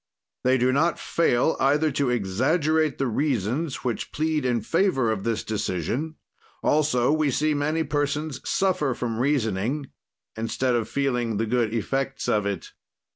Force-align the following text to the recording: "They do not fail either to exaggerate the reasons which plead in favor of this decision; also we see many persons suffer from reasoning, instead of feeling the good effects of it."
"They 0.43 0.57
do 0.57 0.71
not 0.73 0.97
fail 0.97 1.55
either 1.59 1.91
to 1.91 2.09
exaggerate 2.09 2.97
the 2.97 3.05
reasons 3.05 3.83
which 3.83 4.11
plead 4.11 4.45
in 4.45 4.61
favor 4.61 5.11
of 5.11 5.23
this 5.23 5.43
decision; 5.43 6.15
also 6.63 7.11
we 7.11 7.29
see 7.29 7.53
many 7.53 7.83
persons 7.83 8.41
suffer 8.43 8.95
from 8.95 9.19
reasoning, 9.19 9.91
instead 10.35 10.73
of 10.75 10.89
feeling 10.89 11.37
the 11.37 11.45
good 11.45 11.71
effects 11.71 12.27
of 12.27 12.47
it." 12.47 12.71